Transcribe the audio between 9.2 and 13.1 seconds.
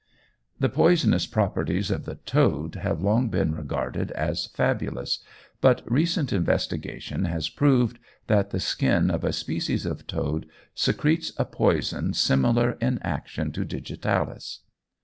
a species of toad secretes a poison, similar in